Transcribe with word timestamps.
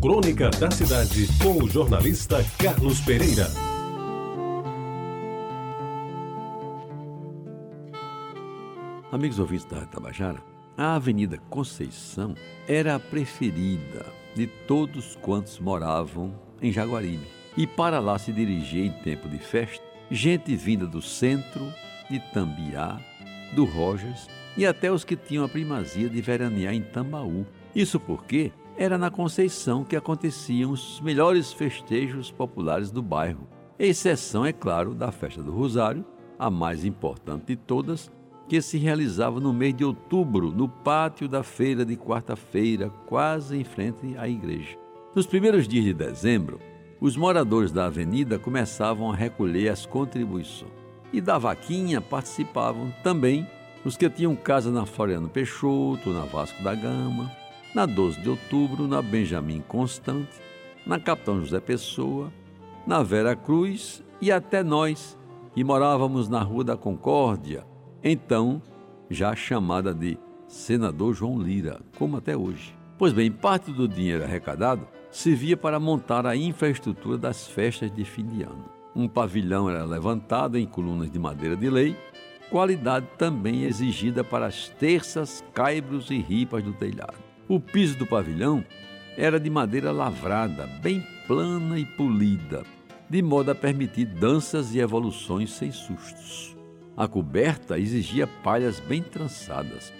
Crônica 0.00 0.48
da 0.48 0.70
Cidade, 0.70 1.28
com 1.42 1.62
o 1.62 1.68
jornalista 1.68 2.42
Carlos 2.56 3.02
Pereira. 3.02 3.46
Amigos 9.12 9.38
ouvintes 9.38 9.66
da 9.66 9.84
Tabajara, 9.84 10.42
a 10.74 10.94
Avenida 10.94 11.36
Conceição 11.50 12.34
era 12.66 12.94
a 12.94 12.98
preferida 12.98 14.06
de 14.34 14.46
todos 14.46 15.16
quantos 15.16 15.58
moravam 15.58 16.32
em 16.62 16.72
Jaguaribe. 16.72 17.28
E 17.54 17.66
para 17.66 18.00
lá 18.00 18.18
se 18.18 18.32
dirigia 18.32 18.86
em 18.86 18.92
tempo 19.02 19.28
de 19.28 19.38
festa 19.38 19.84
gente 20.10 20.56
vinda 20.56 20.86
do 20.86 21.02
centro, 21.02 21.70
de 22.08 22.18
Tambiá, 22.32 22.98
do 23.54 23.66
Rojas 23.66 24.28
e 24.56 24.64
até 24.64 24.90
os 24.90 25.04
que 25.04 25.14
tinham 25.14 25.44
a 25.44 25.48
primazia 25.48 26.08
de 26.08 26.22
veranear 26.22 26.72
em 26.72 26.80
Tambaú. 26.80 27.44
Isso 27.74 28.00
porque 28.00 28.50
era 28.80 28.96
na 28.96 29.10
Conceição 29.10 29.84
que 29.84 29.94
aconteciam 29.94 30.70
os 30.70 31.02
melhores 31.02 31.52
festejos 31.52 32.30
populares 32.30 32.90
do 32.90 33.02
bairro, 33.02 33.46
exceção, 33.78 34.42
é 34.42 34.54
claro, 34.54 34.94
da 34.94 35.12
festa 35.12 35.42
do 35.42 35.52
Rosário, 35.52 36.02
a 36.38 36.48
mais 36.48 36.82
importante 36.82 37.48
de 37.48 37.56
todas, 37.56 38.10
que 38.48 38.62
se 38.62 38.78
realizava 38.78 39.38
no 39.38 39.52
mês 39.52 39.74
de 39.74 39.84
outubro, 39.84 40.50
no 40.50 40.66
pátio 40.66 41.28
da 41.28 41.42
feira 41.42 41.84
de 41.84 41.94
quarta-feira, 41.94 42.88
quase 43.06 43.54
em 43.54 43.64
frente 43.64 44.16
à 44.16 44.26
igreja. 44.26 44.78
Nos 45.14 45.26
primeiros 45.26 45.68
dias 45.68 45.84
de 45.84 45.92
dezembro, 45.92 46.58
os 46.98 47.18
moradores 47.18 47.70
da 47.70 47.84
avenida 47.84 48.38
começavam 48.38 49.12
a 49.12 49.14
recolher 49.14 49.68
as 49.68 49.84
contribuições. 49.84 50.72
E 51.12 51.20
da 51.20 51.36
vaquinha 51.36 52.00
participavam 52.00 52.90
também 53.02 53.46
os 53.84 53.94
que 53.94 54.08
tinham 54.08 54.34
casa 54.34 54.70
na 54.70 54.86
Floriano 54.86 55.28
Peixoto, 55.28 56.14
na 56.14 56.24
Vasco 56.24 56.62
da 56.62 56.74
Gama, 56.74 57.30
na 57.74 57.86
12 57.86 58.20
de 58.20 58.28
outubro, 58.28 58.86
na 58.86 59.00
Benjamin 59.00 59.60
Constante, 59.60 60.40
na 60.86 60.98
Capitão 60.98 61.40
José 61.40 61.60
Pessoa, 61.60 62.32
na 62.86 63.02
Vera 63.02 63.36
Cruz 63.36 64.02
e 64.20 64.32
até 64.32 64.62
nós, 64.62 65.18
que 65.54 65.62
morávamos 65.62 66.28
na 66.28 66.40
Rua 66.40 66.64
da 66.64 66.76
Concórdia, 66.76 67.64
então 68.02 68.62
já 69.08 69.34
chamada 69.34 69.92
de 69.92 70.18
Senador 70.46 71.14
João 71.14 71.40
Lira, 71.40 71.80
como 71.98 72.16
até 72.16 72.36
hoje. 72.36 72.76
Pois 72.98 73.12
bem, 73.12 73.30
parte 73.30 73.72
do 73.72 73.88
dinheiro 73.88 74.24
arrecadado 74.24 74.86
servia 75.10 75.56
para 75.56 75.80
montar 75.80 76.26
a 76.26 76.36
infraestrutura 76.36 77.18
das 77.18 77.46
festas 77.46 77.90
de 77.90 78.04
fim 78.04 78.26
de 78.26 78.42
ano. 78.42 78.64
Um 78.94 79.08
pavilhão 79.08 79.70
era 79.70 79.84
levantado 79.84 80.58
em 80.58 80.66
colunas 80.66 81.10
de 81.10 81.18
madeira 81.18 81.56
de 81.56 81.70
lei, 81.70 81.96
qualidade 82.50 83.06
também 83.16 83.62
exigida 83.62 84.24
para 84.24 84.46
as 84.46 84.68
terças, 84.68 85.44
caibros 85.54 86.10
e 86.10 86.18
ripas 86.18 86.62
do 86.62 86.72
telhado. 86.72 87.29
O 87.50 87.58
piso 87.58 87.98
do 87.98 88.06
pavilhão 88.06 88.64
era 89.16 89.40
de 89.40 89.50
madeira 89.50 89.90
lavrada, 89.90 90.68
bem 90.80 91.04
plana 91.26 91.80
e 91.80 91.84
polida, 91.84 92.62
de 93.08 93.20
modo 93.20 93.50
a 93.50 93.56
permitir 93.56 94.04
danças 94.04 94.72
e 94.72 94.78
evoluções 94.78 95.50
sem 95.50 95.72
sustos. 95.72 96.56
A 96.96 97.08
coberta 97.08 97.76
exigia 97.76 98.28
palhas 98.44 98.78
bem 98.78 99.02
trançadas, 99.02 99.92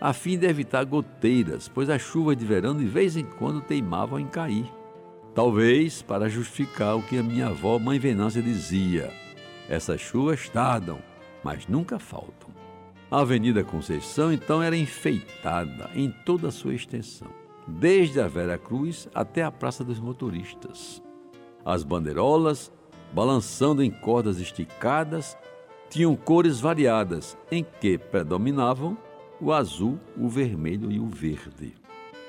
a 0.00 0.12
fim 0.12 0.36
de 0.36 0.48
evitar 0.48 0.84
goteiras, 0.84 1.70
pois 1.72 1.88
as 1.88 2.02
chuvas 2.02 2.36
de 2.36 2.44
verão 2.44 2.76
de 2.76 2.84
vez 2.84 3.16
em 3.16 3.24
quando 3.24 3.60
teimavam 3.60 4.18
em 4.18 4.26
cair. 4.26 4.68
Talvez 5.36 6.02
para 6.02 6.28
justificar 6.28 6.96
o 6.96 7.02
que 7.04 7.16
a 7.16 7.22
minha 7.22 7.46
avó, 7.46 7.78
mãe 7.78 8.00
Venância, 8.00 8.42
dizia: 8.42 9.12
essas 9.68 10.00
chuvas 10.00 10.48
tardam, 10.48 10.98
mas 11.44 11.64
nunca 11.68 11.96
faltam. 12.00 12.57
A 13.10 13.20
Avenida 13.20 13.64
Conceição 13.64 14.30
então 14.30 14.62
era 14.62 14.76
enfeitada 14.76 15.88
em 15.94 16.10
toda 16.26 16.48
a 16.48 16.52
sua 16.52 16.74
extensão, 16.74 17.28
desde 17.66 18.20
a 18.20 18.28
Vera 18.28 18.58
Cruz 18.58 19.08
até 19.14 19.42
a 19.42 19.50
Praça 19.50 19.82
dos 19.82 19.98
Motoristas. 19.98 21.02
As 21.64 21.82
bandeirolas, 21.82 22.70
balançando 23.14 23.82
em 23.82 23.90
cordas 23.90 24.38
esticadas, 24.38 25.38
tinham 25.88 26.14
cores 26.14 26.60
variadas, 26.60 27.34
em 27.50 27.64
que 27.80 27.96
predominavam 27.96 28.94
o 29.40 29.54
azul, 29.54 29.98
o 30.14 30.28
vermelho 30.28 30.92
e 30.92 31.00
o 31.00 31.06
verde. 31.06 31.72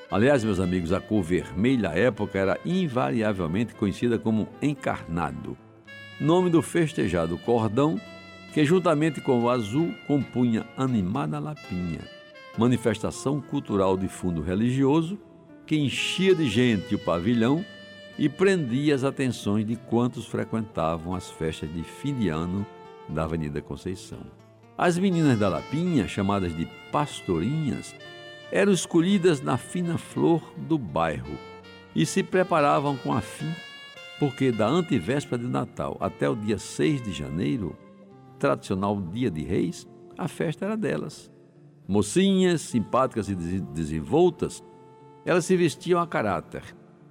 Aliás, 0.10 0.46
meus 0.46 0.62
amigos, 0.62 0.94
a 0.94 1.02
cor 1.02 1.22
vermelha 1.22 1.90
à 1.90 1.94
época 1.94 2.40
era 2.40 2.58
invariavelmente 2.66 3.76
conhecida 3.76 4.18
como 4.18 4.48
encarnado, 4.62 5.58
nome 6.22 6.50
do 6.50 6.62
festejado 6.62 7.38
cordão 7.40 8.00
que, 8.54 8.66
juntamente 8.66 9.22
com 9.22 9.42
o 9.42 9.50
azul, 9.50 9.94
compunha 10.08 10.66
Animada 10.76 11.40
Lapinha, 11.40 12.02
manifestação 12.58 13.40
cultural 13.40 13.96
de 13.96 14.08
fundo 14.08 14.42
religioso 14.42 15.20
que 15.66 15.78
enchia 15.78 16.34
de 16.34 16.50
gente 16.50 16.96
o 16.96 17.00
pavilhão 17.00 17.64
e 18.18 18.28
prendia 18.28 18.96
as 18.96 19.04
atenções 19.04 19.66
de 19.66 19.76
quantos 19.76 20.26
frequentavam 20.26 21.14
as 21.14 21.30
festas 21.30 21.72
de 21.72 21.84
fim 21.84 22.14
de 22.16 22.28
ano 22.28 22.66
da 23.08 23.24
Avenida 23.24 23.62
Conceição. 23.62 24.20
As 24.78 24.98
meninas 24.98 25.38
da 25.38 25.48
Lapinha, 25.48 26.08
chamadas 26.08 26.56
de 26.56 26.66
pastorinhas, 26.92 27.94
eram 28.52 28.72
escolhidas 28.72 29.42
na 29.42 29.58
fina 29.58 29.98
flor 29.98 30.42
do 30.58 30.78
bairro 30.78 31.38
e 31.96 32.06
se 32.06 32.24
preparavam 32.24 32.98
com 32.98 33.14
afim, 33.14 33.54
porque 34.20 34.52
da 34.52 34.68
antevéspera 34.68 35.42
de 35.42 35.48
Natal 35.48 35.98
até 36.00 36.28
o 36.28 36.36
dia 36.36 36.58
6 36.58 37.04
de 37.04 37.12
janeiro, 37.12 37.76
tradicional 38.40 39.00
dia 39.00 39.30
de 39.30 39.44
reis, 39.44 39.88
a 40.18 40.28
festa 40.28 40.66
era 40.66 40.78
delas. 40.78 41.32
Mocinhas, 41.88 42.62
simpáticas 42.62 43.30
e 43.30 43.36
desenvoltas, 43.36 44.64
elas 45.26 45.46
se 45.46 45.56
vestiam 45.56 46.00
a 46.00 46.08
caráter 46.08 46.64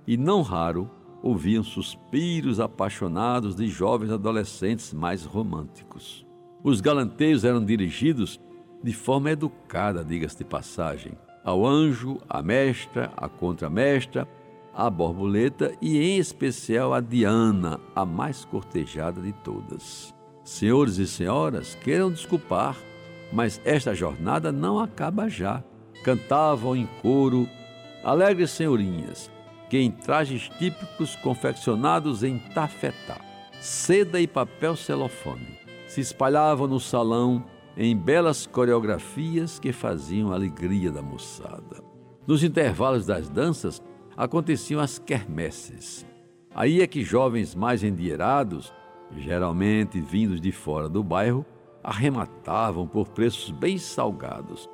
e, 0.07 0.17
não 0.17 0.43
raro, 0.43 0.91
ouviam 1.23 1.63
suspiros 1.63 2.61
apaixonados 2.61 3.55
de 3.55 3.69
jovens 3.69 4.11
adolescentes 4.11 4.93
mais 4.93 5.25
românticos. 5.25 6.27
Os 6.63 6.81
galanteios 6.81 7.45
eram 7.45 7.65
dirigidos 7.65 8.41
de 8.83 8.93
forma 8.93 9.31
educada, 9.31 10.05
diga-se 10.05 10.39
de 10.39 10.45
passagem, 10.45 11.13
ao 11.45 11.67
anjo, 11.67 12.19
à 12.29 12.43
mestra, 12.43 13.13
à 13.17 13.29
contramestra, 13.29 14.29
à 14.75 14.89
borboleta 14.89 15.75
e, 15.81 15.99
em 15.99 16.19
especial, 16.19 16.95
a 16.95 17.01
Diana, 17.01 17.81
a 17.95 18.05
mais 18.05 18.45
cortejada 18.45 19.21
de 19.21 19.33
todas. 19.33 20.15
Senhores 20.49 20.97
e 20.97 21.07
senhoras, 21.07 21.75
queiram 21.75 22.11
desculpar, 22.11 22.75
mas 23.31 23.61
esta 23.67 23.95
jornada 23.95 24.51
não 24.51 24.81
acaba 24.81 25.29
já. 25.29 25.63
Cantavam 26.03 26.75
em 26.75 26.89
coro 27.03 27.47
alegres 28.03 28.53
senhorinhas, 28.53 29.31
que 29.69 29.77
em 29.77 29.91
trajes 29.91 30.49
típicos 30.59 31.15
confeccionados 31.17 32.25
em 32.25 32.39
tafetá, 32.39 33.21
seda 33.61 34.19
e 34.19 34.27
papel 34.27 34.75
celofane 34.75 35.59
se 35.87 36.01
espalhavam 36.01 36.67
no 36.67 36.81
salão 36.81 37.45
em 37.77 37.95
belas 37.95 38.47
coreografias 38.47 39.59
que 39.59 39.71
faziam 39.71 40.33
a 40.33 40.35
alegria 40.35 40.91
da 40.91 41.03
moçada. 41.03 41.85
Nos 42.27 42.43
intervalos 42.43 43.05
das 43.05 43.29
danças 43.29 43.83
aconteciam 44.17 44.81
as 44.81 44.99
quermesses. 44.99 46.07
Aí 46.55 46.81
é 46.81 46.87
que 46.87 47.05
jovens 47.05 47.55
mais 47.55 47.85
endinheirados, 47.85 48.73
geralmente 49.17 50.01
vindos 50.01 50.41
de 50.41 50.53
fora 50.53 50.89
do 50.89 51.03
bairro, 51.03 51.45
arrematavam 51.83 52.87
por 52.87 53.09
preços 53.09 53.51
bem 53.51 53.79
salgados 53.79 54.69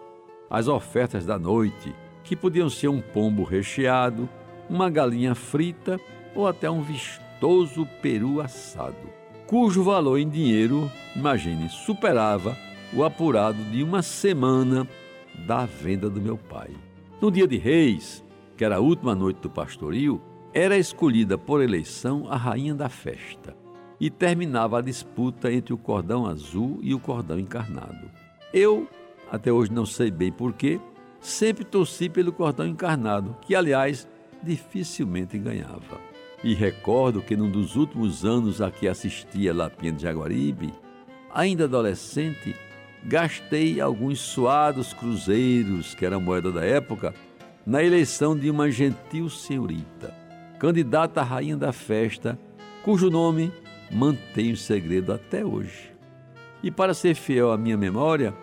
as 0.51 0.69
ofertas 0.69 1.27
da 1.27 1.39
noite, 1.39 1.95
que 2.23 2.37
podiam 2.37 2.71
ser 2.71 2.89
um 2.89 3.01
pombo 3.01 3.43
recheado, 3.43 4.29
uma 4.69 4.89
galinha 4.89 5.35
frita 5.35 5.99
ou 6.35 6.47
até 6.47 6.71
um 6.71 6.81
vistoso 6.81 7.87
peru 8.01 8.41
assado 8.41 9.25
cujo 9.47 9.83
valor 9.83 10.19
em 10.19 10.29
dinheiro, 10.29 10.91
imagine, 11.15 11.69
superava 11.69 12.57
o 12.93 13.05
apurado 13.05 13.63
de 13.65 13.83
uma 13.83 14.03
semana 14.03 14.89
da 15.47 15.67
venda 15.67 16.09
do 16.09 16.21
meu 16.21 16.37
pai. 16.37 16.71
No 17.21 17.31
dia 17.31 17.47
de 17.47 17.57
Reis, 17.57 18.25
que 18.57 18.65
era 18.65 18.77
a 18.77 18.81
última 18.81 19.15
noite 19.15 19.41
do 19.41 19.51
pastoril, 19.51 20.21
era 20.53 20.79
escolhida 20.79 21.37
por 21.37 21.63
eleição 21.63 22.27
a 22.29 22.37
rainha 22.37 22.75
da 22.75 22.89
festa 22.89 23.64
e 24.01 24.11
terminava 24.11 24.79
a 24.79 24.83
disputa 24.83 25.53
entre 25.53 25.73
o 25.73 25.79
cordão 25.79 26.27
azul 26.27 26.79
e 26.83 26.95
o 26.95 26.99
cordão 26.99 27.39
encarnado. 27.39 28.11
Eu, 28.53 28.89
até 29.31 29.53
hoje 29.53 29.73
não 29.73 29.87
sei 29.87 30.11
bem 30.11 30.31
porquê, 30.31 30.81
sempre 31.21 31.65
torci 31.65 32.09
pelo 32.09 32.33
cordão 32.33 32.67
encarnado, 32.67 33.37
que 33.41 33.55
aliás 33.55 34.09
dificilmente 34.43 35.39
ganhava. 35.39 36.01
E 36.43 36.55
recordo 36.55 37.23
que 37.23 37.37
num 37.37 37.51
dos 37.51 37.75
últimos 37.75 38.25
anos 38.25 38.61
a 38.61 38.71
que 38.71 38.87
assistia 38.87 39.51
a 39.51 39.55
Lapinha 39.55 39.93
de 39.93 40.03
Jaguaribe, 40.03 40.75
ainda 41.33 41.65
adolescente, 41.65 42.55
gastei 43.03 43.81
alguns 43.81 44.21
suados 44.21 44.93
cruzeiros, 44.93 45.95
que 45.95 46.05
era 46.05 46.17
a 46.17 46.21
moeda 46.21 46.53
da 46.53 46.63
época, 46.63 47.15
na 47.67 47.83
eleição 47.83 48.37
de 48.37 48.51
uma 48.51 48.71
gentil 48.71 49.31
senhorita, 49.31 50.15
candidata 50.59 51.23
à 51.23 51.25
rainha 51.25 51.57
da 51.57 51.73
festa, 51.73 52.39
cujo 52.83 53.09
nome 53.09 53.51
mantenho 53.95 54.57
segredo 54.57 55.13
até 55.13 55.45
hoje. 55.45 55.93
E 56.63 56.71
para 56.71 56.95
ser 56.95 57.15
fiel 57.15 57.53
à 57.53 57.57
minha 57.57 57.77
memória, 57.77 58.35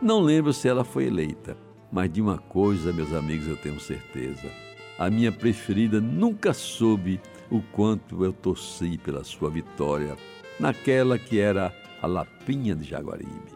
não 0.00 0.20
lembro 0.20 0.52
se 0.52 0.68
ela 0.68 0.84
foi 0.84 1.06
eleita, 1.06 1.56
mas 1.90 2.10
de 2.12 2.22
uma 2.22 2.38
coisa, 2.38 2.92
meus 2.92 3.12
amigos, 3.12 3.48
eu 3.48 3.56
tenho 3.56 3.80
certeza 3.80 4.64
a 4.98 5.10
minha 5.10 5.32
preferida, 5.32 6.00
nunca 6.00 6.52
soube 6.52 7.20
o 7.50 7.60
quanto 7.60 8.24
eu 8.24 8.32
torci 8.32 8.98
pela 8.98 9.24
sua 9.24 9.50
vitória 9.50 10.16
naquela 10.58 11.18
que 11.18 11.38
era 11.38 11.72
a 12.00 12.06
Lapinha 12.06 12.74
de 12.74 12.84
Jaguaribe. 12.84 13.54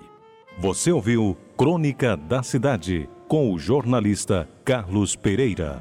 Você 0.58 0.90
ouviu 0.90 1.36
Crônica 1.56 2.16
da 2.16 2.42
Cidade 2.42 3.08
com 3.28 3.52
o 3.52 3.58
jornalista 3.58 4.48
Carlos 4.64 5.14
Pereira. 5.14 5.80